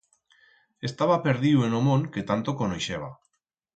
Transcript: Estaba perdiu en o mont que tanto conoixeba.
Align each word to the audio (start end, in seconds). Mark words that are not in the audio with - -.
Estaba 0.89 1.17
perdiu 1.27 1.57
en 1.67 1.71
o 1.79 1.81
mont 1.89 2.07
que 2.13 2.27
tanto 2.29 2.57
conoixeba. 2.63 3.09